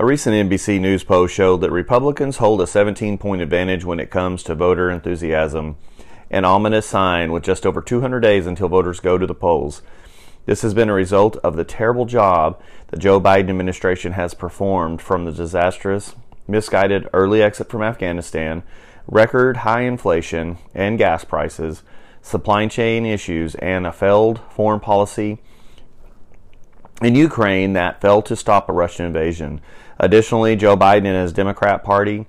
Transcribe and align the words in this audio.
A 0.00 0.06
recent 0.06 0.34
NBC 0.34 0.80
News 0.80 1.04
poll 1.04 1.26
showed 1.26 1.60
that 1.60 1.70
Republicans 1.70 2.38
hold 2.38 2.62
a 2.62 2.66
17 2.66 3.18
point 3.18 3.42
advantage 3.42 3.84
when 3.84 4.00
it 4.00 4.08
comes 4.08 4.42
to 4.44 4.54
voter 4.54 4.90
enthusiasm, 4.90 5.76
an 6.30 6.46
ominous 6.46 6.86
sign 6.86 7.32
with 7.32 7.42
just 7.42 7.66
over 7.66 7.82
200 7.82 8.20
days 8.20 8.46
until 8.46 8.70
voters 8.70 8.98
go 8.98 9.18
to 9.18 9.26
the 9.26 9.34
polls. 9.34 9.82
This 10.46 10.62
has 10.62 10.72
been 10.72 10.88
a 10.88 10.94
result 10.94 11.36
of 11.44 11.54
the 11.54 11.64
terrible 11.64 12.06
job 12.06 12.62
the 12.86 12.96
Joe 12.96 13.20
Biden 13.20 13.50
administration 13.50 14.12
has 14.12 14.32
performed 14.32 15.02
from 15.02 15.26
the 15.26 15.32
disastrous, 15.32 16.14
misguided 16.48 17.06
early 17.12 17.42
exit 17.42 17.68
from 17.68 17.82
Afghanistan, 17.82 18.62
record 19.06 19.58
high 19.58 19.82
inflation 19.82 20.56
and 20.74 20.96
gas 20.96 21.26
prices, 21.26 21.82
supply 22.22 22.66
chain 22.68 23.04
issues, 23.04 23.54
and 23.56 23.86
a 23.86 23.92
failed 23.92 24.40
foreign 24.48 24.80
policy 24.80 25.40
in 27.02 27.14
Ukraine 27.14 27.72
that 27.72 28.00
failed 28.00 28.26
to 28.26 28.36
stop 28.36 28.68
a 28.68 28.72
Russian 28.72 29.06
invasion. 29.06 29.60
Additionally, 30.00 30.56
Joe 30.56 30.78
Biden 30.78 31.04
and 31.04 31.22
his 31.22 31.34
Democrat 31.34 31.84
Party, 31.84 32.26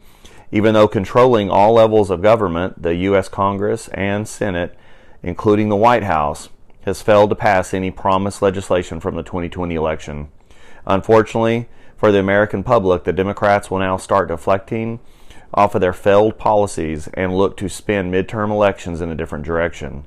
even 0.51 0.73
though 0.73 0.89
controlling 0.89 1.49
all 1.49 1.73
levels 1.73 2.09
of 2.09 2.21
government, 2.21 2.83
the 2.83 2.95
U.S. 2.95 3.29
Congress 3.29 3.87
and 3.93 4.27
Senate, 4.27 4.77
including 5.23 5.69
the 5.69 5.77
White 5.77 6.03
House, 6.03 6.49
has 6.81 7.01
failed 7.01 7.29
to 7.29 7.35
pass 7.35 7.73
any 7.73 7.89
promised 7.89 8.41
legislation 8.41 8.99
from 8.99 9.15
the 9.15 9.23
2020 9.23 9.73
election. 9.73 10.27
Unfortunately, 10.85 11.69
for 11.95 12.11
the 12.11 12.19
American 12.19 12.61
public, 12.61 13.05
the 13.05 13.13
Democrats 13.13 13.71
will 13.71 13.79
now 13.79 13.95
start 13.95 14.27
deflecting 14.27 14.99
off 15.53 15.73
of 15.73 15.79
their 15.79 15.93
failed 15.93 16.37
policies 16.37 17.07
and 17.13 17.37
look 17.37 17.55
to 17.55 17.69
spin 17.69 18.11
midterm 18.11 18.51
elections 18.51 18.99
in 18.99 19.09
a 19.09 19.15
different 19.15 19.45
direction. 19.45 20.05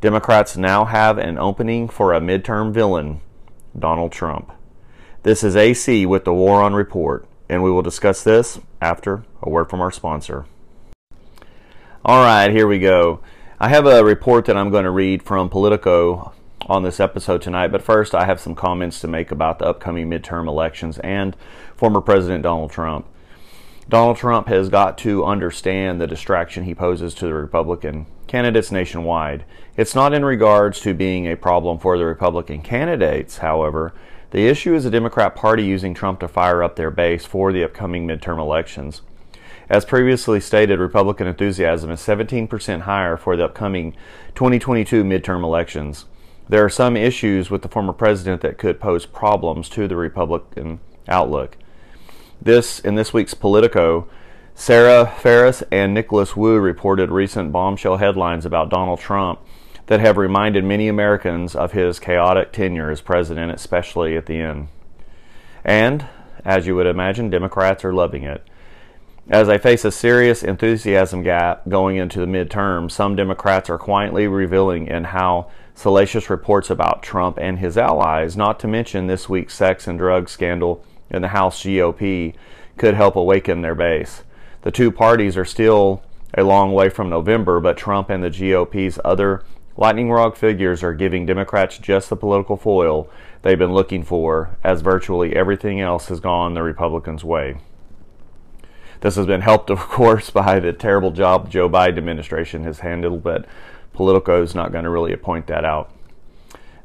Democrats 0.00 0.56
now 0.56 0.84
have 0.84 1.18
an 1.18 1.38
opening 1.38 1.88
for 1.88 2.12
a 2.12 2.20
midterm 2.20 2.72
villain, 2.72 3.20
Donald 3.76 4.12
Trump. 4.12 4.52
This 5.22 5.44
is 5.44 5.54
AC 5.54 6.06
with 6.06 6.24
the 6.24 6.32
War 6.32 6.62
on 6.62 6.72
Report, 6.72 7.28
and 7.46 7.62
we 7.62 7.70
will 7.70 7.82
discuss 7.82 8.24
this 8.24 8.58
after 8.80 9.22
a 9.42 9.50
word 9.50 9.68
from 9.68 9.82
our 9.82 9.90
sponsor. 9.90 10.46
All 12.02 12.24
right, 12.24 12.50
here 12.50 12.66
we 12.66 12.78
go. 12.78 13.20
I 13.58 13.68
have 13.68 13.84
a 13.84 14.02
report 14.02 14.46
that 14.46 14.56
I'm 14.56 14.70
going 14.70 14.84
to 14.84 14.90
read 14.90 15.22
from 15.22 15.50
Politico 15.50 16.32
on 16.62 16.84
this 16.84 17.00
episode 17.00 17.42
tonight, 17.42 17.70
but 17.70 17.82
first 17.82 18.14
I 18.14 18.24
have 18.24 18.40
some 18.40 18.54
comments 18.54 18.98
to 19.00 19.08
make 19.08 19.30
about 19.30 19.58
the 19.58 19.66
upcoming 19.66 20.08
midterm 20.08 20.48
elections 20.48 20.98
and 21.00 21.36
former 21.76 22.00
President 22.00 22.42
Donald 22.42 22.70
Trump. 22.70 23.06
Donald 23.90 24.16
Trump 24.16 24.48
has 24.48 24.70
got 24.70 24.96
to 24.98 25.26
understand 25.26 26.00
the 26.00 26.06
distraction 26.06 26.64
he 26.64 26.74
poses 26.74 27.12
to 27.16 27.26
the 27.26 27.34
Republican 27.34 28.06
candidates 28.26 28.72
nationwide. 28.72 29.44
It's 29.76 29.94
not 29.94 30.14
in 30.14 30.24
regards 30.24 30.80
to 30.80 30.94
being 30.94 31.26
a 31.26 31.36
problem 31.36 31.78
for 31.78 31.98
the 31.98 32.06
Republican 32.06 32.62
candidates, 32.62 33.38
however. 33.38 33.92
The 34.30 34.46
issue 34.46 34.74
is 34.74 34.84
the 34.84 34.90
Democrat 34.90 35.34
Party 35.34 35.64
using 35.64 35.92
Trump 35.92 36.20
to 36.20 36.28
fire 36.28 36.62
up 36.62 36.76
their 36.76 36.90
base 36.90 37.24
for 37.24 37.52
the 37.52 37.64
upcoming 37.64 38.06
midterm 38.06 38.38
elections. 38.38 39.02
As 39.68 39.84
previously 39.84 40.40
stated, 40.40 40.78
Republican 40.78 41.26
enthusiasm 41.26 41.90
is 41.90 42.00
17% 42.00 42.82
higher 42.82 43.16
for 43.16 43.36
the 43.36 43.44
upcoming 43.44 43.92
2022 44.36 45.02
midterm 45.02 45.42
elections. 45.42 46.06
There 46.48 46.64
are 46.64 46.70
some 46.70 46.96
issues 46.96 47.50
with 47.50 47.62
the 47.62 47.68
former 47.68 47.92
president 47.92 48.40
that 48.42 48.58
could 48.58 48.80
pose 48.80 49.04
problems 49.04 49.68
to 49.70 49.88
the 49.88 49.96
Republican 49.96 50.80
outlook. 51.08 51.56
This, 52.40 52.78
in 52.78 52.94
this 52.94 53.12
week's 53.12 53.34
Politico, 53.34 54.08
Sarah 54.54 55.06
Ferris 55.18 55.62
and 55.72 55.92
Nicholas 55.92 56.36
Wu 56.36 56.58
reported 56.58 57.10
recent 57.10 57.50
bombshell 57.50 57.96
headlines 57.96 58.46
about 58.46 58.70
Donald 58.70 59.00
Trump 59.00 59.40
that 59.90 59.98
have 59.98 60.16
reminded 60.16 60.62
many 60.62 60.86
Americans 60.86 61.56
of 61.56 61.72
his 61.72 61.98
chaotic 61.98 62.52
tenure 62.52 62.92
as 62.92 63.00
president, 63.00 63.50
especially 63.50 64.16
at 64.16 64.26
the 64.26 64.36
end. 64.36 64.68
And, 65.64 66.06
as 66.44 66.64
you 66.68 66.76
would 66.76 66.86
imagine, 66.86 67.28
Democrats 67.28 67.84
are 67.84 67.92
loving 67.92 68.22
it. 68.22 68.46
As 69.28 69.48
they 69.48 69.58
face 69.58 69.84
a 69.84 69.90
serious 69.90 70.44
enthusiasm 70.44 71.24
gap 71.24 71.68
going 71.68 71.96
into 71.96 72.20
the 72.20 72.26
midterm, 72.26 72.88
some 72.88 73.16
Democrats 73.16 73.68
are 73.68 73.78
quietly 73.78 74.28
revealing 74.28 74.86
in 74.86 75.02
how 75.02 75.50
salacious 75.74 76.30
reports 76.30 76.70
about 76.70 77.02
Trump 77.02 77.36
and 77.40 77.58
his 77.58 77.76
allies, 77.76 78.36
not 78.36 78.60
to 78.60 78.68
mention 78.68 79.08
this 79.08 79.28
week's 79.28 79.54
sex 79.54 79.88
and 79.88 79.98
drug 79.98 80.28
scandal 80.28 80.84
in 81.10 81.20
the 81.20 81.28
House 81.28 81.64
GOP 81.64 82.34
could 82.76 82.94
help 82.94 83.16
awaken 83.16 83.62
their 83.62 83.74
base. 83.74 84.22
The 84.62 84.70
two 84.70 84.92
parties 84.92 85.36
are 85.36 85.44
still 85.44 86.04
a 86.38 86.44
long 86.44 86.72
way 86.72 86.90
from 86.90 87.10
November, 87.10 87.58
but 87.58 87.76
Trump 87.76 88.08
and 88.08 88.22
the 88.22 88.30
GOP's 88.30 89.00
other 89.04 89.42
lightning 89.76 90.10
rod 90.10 90.36
figures 90.36 90.82
are 90.82 90.94
giving 90.94 91.26
Democrats 91.26 91.78
just 91.78 92.10
the 92.10 92.16
political 92.16 92.56
foil 92.56 93.08
they've 93.42 93.58
been 93.58 93.72
looking 93.72 94.02
for, 94.02 94.56
as 94.62 94.80
virtually 94.82 95.34
everything 95.34 95.80
else 95.80 96.06
has 96.08 96.20
gone 96.20 96.54
the 96.54 96.62
Republicans' 96.62 97.24
way. 97.24 97.56
This 99.00 99.16
has 99.16 99.26
been 99.26 99.40
helped, 99.40 99.70
of 99.70 99.78
course, 99.78 100.30
by 100.30 100.60
the 100.60 100.72
terrible 100.72 101.10
job 101.10 101.50
Joe 101.50 101.68
Biden 101.68 101.98
administration 101.98 102.64
has 102.64 102.80
handled, 102.80 103.22
but 103.22 103.46
Politico 103.92 104.42
is 104.42 104.54
not 104.54 104.72
going 104.72 104.84
to 104.84 104.90
really 104.90 105.14
point 105.16 105.46
that 105.46 105.64
out. 105.64 105.92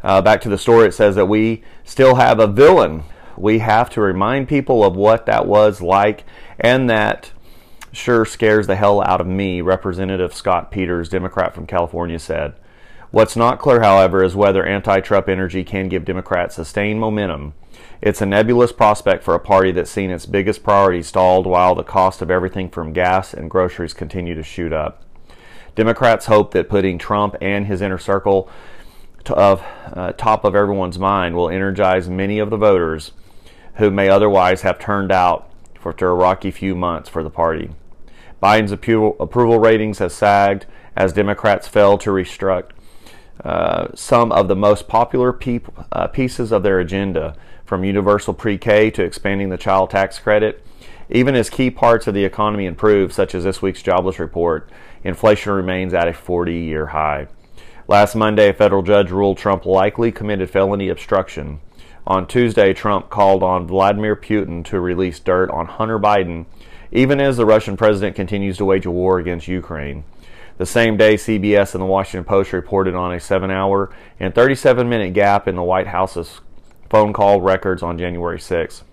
Uh, 0.03 0.21
back 0.21 0.41
to 0.41 0.49
the 0.49 0.57
story, 0.57 0.87
it 0.87 0.93
says 0.93 1.15
that 1.15 1.25
we 1.25 1.63
still 1.83 2.15
have 2.15 2.39
a 2.39 2.47
villain 2.47 3.03
we 3.37 3.59
have 3.59 3.89
to 3.91 4.01
remind 4.01 4.47
people 4.47 4.83
of 4.83 4.95
what 4.95 5.25
that 5.25 5.45
was 5.45 5.81
like, 5.81 6.23
and 6.59 6.89
that 6.89 7.31
sure 7.91 8.25
scares 8.25 8.67
the 8.67 8.75
hell 8.75 9.01
out 9.01 9.21
of 9.21 9.27
me, 9.27 9.61
Representative 9.61 10.33
Scott 10.33 10.71
Peters, 10.71 11.09
Democrat 11.09 11.53
from 11.53 11.67
California, 11.67 12.19
said. 12.19 12.53
What's 13.15 13.37
not 13.37 13.59
clear, 13.59 13.79
however, 13.79 14.25
is 14.25 14.35
whether 14.35 14.65
anti 14.65 14.99
Trump 14.99 15.29
energy 15.29 15.63
can 15.63 15.87
give 15.87 16.03
Democrats 16.03 16.55
sustained 16.55 16.99
momentum. 16.99 17.53
It's 18.01 18.21
a 18.21 18.25
nebulous 18.25 18.73
prospect 18.73 19.23
for 19.23 19.33
a 19.33 19.39
party 19.39 19.71
that's 19.71 19.89
seen 19.89 20.09
its 20.09 20.25
biggest 20.25 20.63
priority 20.63 21.01
stalled 21.01 21.47
while 21.47 21.75
the 21.75 21.83
cost 21.85 22.21
of 22.21 22.29
everything 22.29 22.67
from 22.67 22.91
gas 22.91 23.33
and 23.33 23.49
groceries 23.49 23.93
continue 23.93 24.35
to 24.35 24.43
shoot 24.43 24.73
up. 24.73 25.01
Democrats 25.75 26.25
hope 26.25 26.51
that 26.51 26.67
putting 26.67 26.97
Trump 26.97 27.37
and 27.39 27.67
his 27.67 27.81
inner 27.81 27.97
circle 27.97 28.49
of 29.29 29.63
uh, 29.93 30.11
top 30.11 30.43
of 30.43 30.53
everyone's 30.53 30.99
mind 30.99 31.37
will 31.37 31.49
energize 31.49 32.09
many 32.09 32.37
of 32.37 32.49
the 32.49 32.57
voters 32.57 33.13
who 33.75 33.89
may 33.89 34.09
otherwise 34.09 34.63
have 34.63 34.77
turned 34.77 35.13
out 35.13 35.49
for 35.79 35.95
a 35.97 36.13
rocky 36.13 36.51
few 36.51 36.75
months 36.75 37.07
for 37.07 37.23
the 37.23 37.29
party. 37.29 37.69
Biden's 38.43 38.73
approval, 38.73 39.59
ratings 39.59 39.99
have 39.99 40.11
sagged 40.11 40.65
as 40.97 41.13
Democrats 41.13 41.65
failed 41.65 42.01
to 42.01 42.09
restruct 42.09 42.71
uh, 43.43 43.87
some 43.95 44.31
of 44.31 44.47
the 44.47 44.55
most 44.55 44.87
popular 44.87 45.37
uh, 45.91 46.07
pieces 46.07 46.51
of 46.51 46.63
their 46.63 46.79
agenda, 46.79 47.35
from 47.65 47.83
universal 47.83 48.33
pre 48.33 48.57
K 48.57 48.91
to 48.91 49.03
expanding 49.03 49.49
the 49.49 49.57
child 49.57 49.89
tax 49.89 50.19
credit. 50.19 50.65
Even 51.09 51.35
as 51.35 51.49
key 51.49 51.69
parts 51.69 52.07
of 52.07 52.13
the 52.13 52.25
economy 52.25 52.65
improve, 52.65 53.13
such 53.13 53.35
as 53.35 53.43
this 53.43 53.61
week's 53.61 53.83
jobless 53.83 54.19
report, 54.19 54.69
inflation 55.03 55.53
remains 55.53 55.93
at 55.93 56.07
a 56.07 56.13
40 56.13 56.53
year 56.53 56.87
high. 56.87 57.27
Last 57.87 58.15
Monday, 58.15 58.49
a 58.49 58.53
federal 58.53 58.81
judge 58.81 59.11
ruled 59.11 59.37
Trump 59.37 59.65
likely 59.65 60.11
committed 60.11 60.49
felony 60.49 60.89
obstruction 60.89 61.59
on 62.07 62.27
Tuesday, 62.27 62.71
Trump 62.73 63.09
called 63.09 63.41
on 63.41 63.65
Vladimir 63.65 64.15
Putin 64.15 64.63
to 64.65 64.79
release 64.79 65.19
dirt 65.19 65.49
on 65.49 65.65
Hunter 65.65 65.97
Biden, 65.97 66.45
even 66.91 67.19
as 67.19 67.37
the 67.37 67.47
Russian 67.47 67.75
president 67.75 68.15
continues 68.15 68.57
to 68.57 68.65
wage 68.65 68.85
a 68.85 68.91
war 68.91 69.17
against 69.17 69.47
Ukraine. 69.47 70.03
The 70.57 70.65
same 70.65 70.95
day, 70.95 71.15
CBS 71.15 71.73
and 71.73 71.81
the 71.81 71.87
Washington 71.87 72.23
Post 72.23 72.53
reported 72.53 72.95
on 72.95 73.13
a 73.13 73.19
seven 73.19 73.51
hour 73.51 73.91
and 74.19 74.33
37 74.33 74.87
minute 74.87 75.13
gap 75.13 75.47
in 75.47 75.55
the 75.55 75.63
White 75.63 75.87
House's 75.87 76.39
phone 76.89 77.11
call 77.11 77.41
records 77.41 77.83
on 77.83 77.97
January 77.97 78.39
6. 78.39 78.83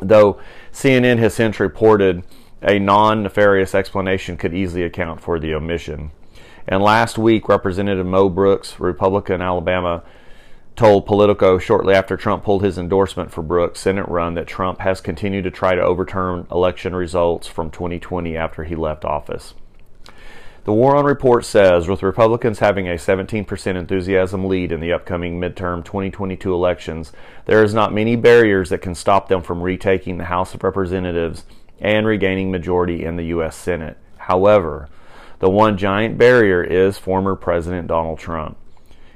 Though 0.00 0.40
CNN 0.72 1.18
has 1.18 1.34
since 1.34 1.58
reported 1.58 2.22
a 2.62 2.78
non 2.78 3.22
nefarious 3.22 3.74
explanation 3.74 4.36
could 4.36 4.54
easily 4.54 4.84
account 4.84 5.20
for 5.20 5.40
the 5.40 5.54
omission. 5.54 6.12
And 6.68 6.82
last 6.82 7.18
week, 7.18 7.48
Representative 7.48 8.06
Mo 8.06 8.28
Brooks, 8.28 8.78
Republican 8.78 9.40
Alabama, 9.40 10.02
told 10.74 11.06
Politico 11.06 11.58
shortly 11.58 11.94
after 11.94 12.16
Trump 12.16 12.44
pulled 12.44 12.62
his 12.62 12.76
endorsement 12.76 13.32
for 13.32 13.42
Brooks' 13.42 13.80
Senate 13.80 14.08
run 14.08 14.34
that 14.34 14.46
Trump 14.46 14.80
has 14.80 15.00
continued 15.00 15.44
to 15.44 15.50
try 15.50 15.74
to 15.74 15.80
overturn 15.80 16.46
election 16.50 16.94
results 16.94 17.46
from 17.46 17.70
2020 17.70 18.36
after 18.36 18.64
he 18.64 18.76
left 18.76 19.04
office. 19.04 19.54
The 20.66 20.72
War 20.72 20.96
on 20.96 21.04
Report 21.04 21.44
says 21.44 21.86
with 21.86 22.02
Republicans 22.02 22.58
having 22.58 22.88
a 22.88 22.94
17% 22.94 23.76
enthusiasm 23.76 24.46
lead 24.46 24.72
in 24.72 24.80
the 24.80 24.92
upcoming 24.92 25.38
midterm 25.38 25.84
2022 25.84 26.52
elections, 26.52 27.12
there 27.44 27.62
is 27.62 27.72
not 27.72 27.94
many 27.94 28.16
barriers 28.16 28.70
that 28.70 28.82
can 28.82 28.96
stop 28.96 29.28
them 29.28 29.42
from 29.42 29.62
retaking 29.62 30.18
the 30.18 30.24
House 30.24 30.54
of 30.54 30.64
Representatives 30.64 31.44
and 31.78 32.04
regaining 32.04 32.50
majority 32.50 33.04
in 33.04 33.14
the 33.14 33.26
U.S. 33.26 33.54
Senate. 33.54 33.96
However, 34.16 34.88
the 35.38 35.48
one 35.48 35.78
giant 35.78 36.18
barrier 36.18 36.64
is 36.64 36.98
former 36.98 37.36
President 37.36 37.86
Donald 37.86 38.18
Trump. 38.18 38.56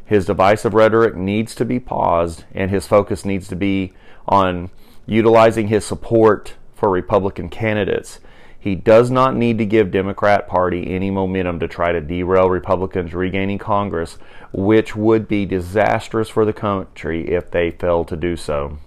His 0.05 0.27
divisive 0.27 0.73
rhetoric 0.73 1.17
needs 1.17 1.57
to 1.57 1.65
be 1.65 1.81
paused, 1.81 2.45
and 2.55 2.71
his 2.71 2.87
focus 2.87 3.25
needs 3.25 3.49
to 3.49 3.57
be 3.57 3.93
on 4.29 4.71
utilizing 5.05 5.67
his 5.67 5.85
support 5.85 6.55
for 6.77 6.89
Republican 6.89 7.49
candidates. 7.49 8.21
He 8.61 8.75
does 8.75 9.11
not 9.11 9.35
need 9.35 9.57
to 9.57 9.65
give 9.65 9.91
Democrat 9.91 10.47
Party 10.47 10.95
any 10.95 11.11
momentum 11.11 11.59
to 11.61 11.67
try 11.67 11.93
to 11.93 12.01
derail 12.03 12.51
Republicans 12.51 13.15
regaining 13.15 13.57
Congress, 13.57 14.19
which 14.53 14.95
would 14.95 15.27
be 15.27 15.47
disastrous 15.47 16.29
for 16.29 16.45
the 16.45 16.53
country 16.53 17.29
if 17.29 17.51
they 17.51 17.71
fail 17.71 18.05
to 18.05 18.17
do 18.17 18.37
so. 18.37 18.79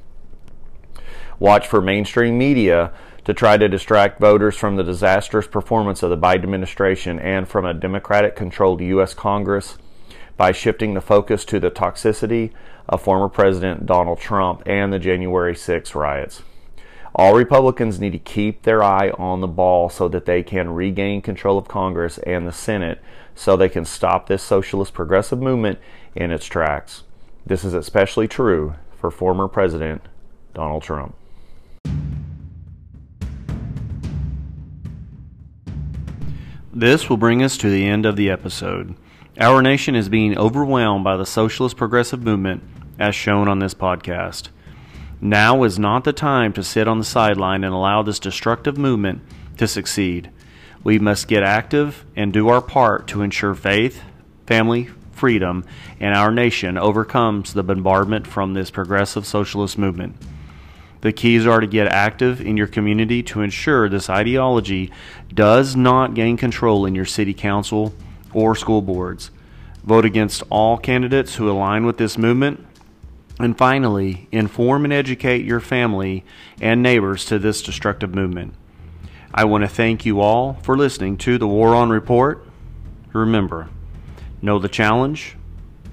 Watch 1.40 1.68
for 1.68 1.82
mainstream 1.82 2.38
media 2.38 2.94
to 3.26 3.34
try 3.34 3.58
to 3.58 3.68
distract 3.68 4.20
voters 4.20 4.56
from 4.56 4.76
the 4.76 4.84
disastrous 4.84 5.48
performance 5.48 6.04
of 6.04 6.12
the 6.12 6.18
Biden 6.18 6.44
administration 6.44 7.18
and 7.18 7.48
from 7.48 7.66
a 7.66 7.74
Democratic 7.74 8.36
controlled 8.36 8.80
U.S. 8.82 9.16
Congress 9.16 9.80
by 10.38 10.52
shifting 10.52 10.94
the 10.94 11.02
focus 11.02 11.46
to 11.46 11.60
the 11.60 11.72
toxicity 11.72 12.52
of 12.88 13.02
former 13.02 13.30
President 13.30 13.88
Donald 13.88 14.20
Trump 14.20 14.62
and 14.68 14.94
the 14.94 15.00
January 15.00 15.56
6 15.56 15.96
riots. 15.96 16.44
All 17.16 17.36
Republicans 17.36 18.00
need 18.00 18.14
to 18.14 18.20
keep 18.20 18.64
their 18.64 18.84
eye 18.84 19.12
on 19.12 19.40
the 19.40 19.48
ball 19.48 19.88
so 19.88 20.08
that 20.08 20.26
they 20.26 20.42
can 20.42 20.74
regain 20.74 21.22
control 21.22 21.60
of 21.60 21.68
Congress 21.68 22.18
and 22.20 22.48
the 22.48 22.52
Senate 22.52 23.00
so 23.36 23.56
they 23.56 23.70
can 23.70 23.86
stop 23.86 24.26
this 24.26 24.42
socialist 24.42 24.96
progressive 24.96 25.40
movement 25.40 25.78
in 26.16 26.32
its 26.32 26.48
tracks. 26.48 27.04
This 27.46 27.64
is 27.64 27.76
especially 27.76 28.28
true 28.28 28.74
for 29.00 29.12
former 29.12 29.48
President 29.48 30.02
Donald 30.56 30.82
Trump. 30.82 31.16
This 36.74 37.12
will 37.12 37.18
bring 37.18 37.44
us 37.44 37.58
to 37.58 37.70
the 37.70 37.86
end 37.86 38.08
of 38.08 38.16
the 38.16 38.32
episode. 38.32 38.96
Our 39.40 39.62
nation 39.62 39.94
is 39.94 40.10
being 40.10 40.36
overwhelmed 40.36 41.04
by 41.04 41.18
the 41.18 41.28
socialist 41.28 41.78
progressive 41.78 42.24
movement, 42.24 42.64
as 42.98 43.14
shown 43.14 43.48
on 43.48 43.60
this 43.60 43.76
podcast. 43.76 44.50
Now 45.22 45.64
is 45.64 45.80
not 45.80 46.04
the 46.04 46.14
time 46.14 46.54
to 46.54 46.64
sit 46.64 46.88
on 46.88 47.00
the 47.00 47.06
sideline 47.06 47.64
and 47.64 47.74
allow 47.74 48.04
this 48.04 48.20
destructive 48.20 48.78
movement 48.78 49.22
to 49.58 49.68
succeed. 49.68 50.30
We 50.84 51.00
must 51.00 51.28
get 51.28 51.44
active 51.44 52.06
and 52.16 52.34
do 52.34 52.50
our 52.50 52.62
part 52.62 53.08
to 53.08 53.22
ensure 53.22 53.56
faith, 53.56 54.02
family, 54.46 54.90
freedom, 55.12 55.64
and 56.00 56.16
our 56.16 56.32
nation 56.32 56.78
overcomes 56.78 57.54
the 57.54 57.64
bombardment 57.64 58.28
from 58.28 58.54
this 58.54 58.70
progressive 58.70 59.26
socialist 59.26 59.78
movement. 59.78 60.18
The 61.02 61.14
keys 61.14 61.46
are 61.46 61.60
to 61.60 61.68
get 61.68 61.88
active 61.88 62.42
in 62.42 62.58
your 62.58 62.68
community 62.68 63.24
to 63.24 63.42
ensure 63.42 63.88
this 63.88 64.10
ideology 64.10 64.92
does 65.34 65.76
not 65.76 66.14
gain 66.14 66.38
control 66.38 66.86
in 66.86 66.96
your 66.96 67.06
city 67.06 67.34
council 67.34 67.94
or 68.34 68.56
school 68.56 68.82
boards. 68.82 69.30
Vote 69.84 70.06
against 70.06 70.44
all 70.50 70.78
candidates 70.78 71.36
who 71.36 71.50
align 71.50 71.86
with 71.86 71.98
this 71.98 72.18
movement 72.18 72.66
and 73.40 73.58
finally, 73.58 74.28
inform 74.32 74.84
and 74.84 74.94
educate 74.94 75.46
your 75.46 75.60
family 75.60 76.24
and 76.62 76.84
neighbors 76.84 77.26
to 77.26 77.40
this 77.40 77.62
destructive 77.62 78.14
movement. 78.14 78.54
I 79.34 79.46
want 79.46 79.64
to 79.64 79.68
thank 79.68 80.06
you 80.06 80.22
all 80.22 80.54
for 80.62 80.78
listening 80.78 81.18
to 81.20 81.38
the 81.38 81.48
War 81.48 81.74
On 81.76 81.90
Report. 81.90 82.46
Remember, 83.12 83.70
know 84.42 84.60
the 84.60 84.70
challenge, 84.70 85.36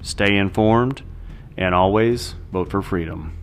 stay 0.01 0.37
informed, 0.37 1.01
and 1.57 1.73
always 1.73 2.35
vote 2.51 2.69
for 2.69 2.81
freedom. 2.81 3.35